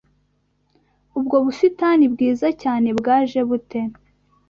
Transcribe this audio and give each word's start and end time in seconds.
Ubwo 1.19 1.35
busitani 1.45 2.05
bwiza 2.13 2.47
cyane 2.61 2.89
bwaje 2.99 3.39
bute? 3.49 3.79